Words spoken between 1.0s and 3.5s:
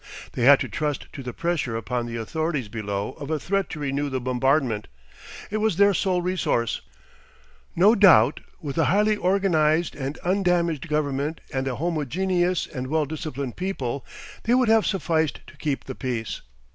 to the pressure upon the authorities below of a